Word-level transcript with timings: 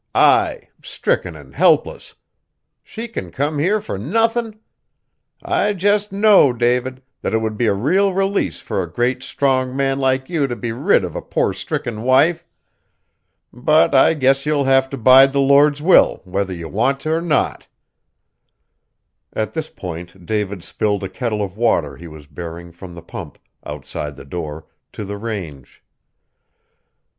I, 0.15 0.67
stricken 0.83 1.35
an' 1.35 1.51
helpless! 1.51 2.15
She 2.81 3.07
can 3.07 3.29
come 3.31 3.59
here 3.59 3.79
fur 3.79 3.97
nothin'! 3.99 4.59
I 5.43 5.73
jest 5.73 6.11
know, 6.11 6.51
David, 6.53 7.03
that 7.21 7.35
it 7.35 7.37
would 7.37 7.55
be 7.55 7.67
a 7.67 7.73
real 7.75 8.11
release 8.11 8.59
fur 8.61 8.81
a 8.81 8.91
great, 8.91 9.21
strong 9.21 9.75
man 9.77 9.99
like 9.99 10.27
you 10.27 10.47
to 10.47 10.55
be 10.55 10.71
rid 10.71 11.03
of 11.03 11.15
a 11.15 11.21
poor 11.21 11.53
stricken 11.53 12.01
wife; 12.01 12.43
but 13.53 13.93
I 13.93 14.15
guess 14.15 14.43
you'll 14.43 14.63
have 14.63 14.89
to 14.89 14.97
bide 14.97 15.33
the 15.33 15.39
Lord's 15.39 15.83
will 15.83 16.21
whether 16.23 16.51
you 16.51 16.67
want 16.67 17.01
t' 17.01 17.09
or 17.11 17.21
no!" 17.21 17.55
At 19.33 19.53
this 19.53 19.69
point 19.69 20.25
David 20.25 20.63
spilled 20.63 21.03
a 21.03 21.09
kettle 21.09 21.43
of 21.43 21.57
water 21.57 21.95
he 21.95 22.07
was 22.07 22.25
bearing 22.25 22.71
from 22.71 22.95
the 22.95 23.03
pump, 23.03 23.37
outside 23.63 24.15
the 24.15 24.25
door, 24.25 24.65
to 24.93 25.05
the 25.05 25.17
range. 25.17 25.83